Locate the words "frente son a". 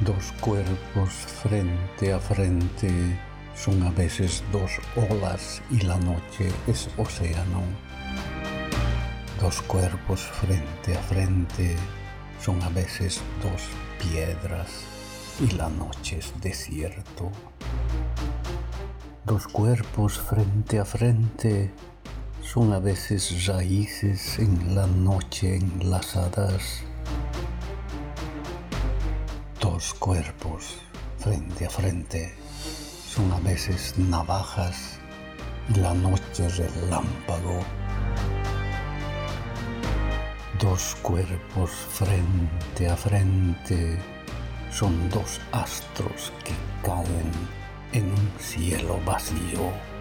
2.20-3.90, 11.02-12.68, 20.84-22.80, 31.70-33.40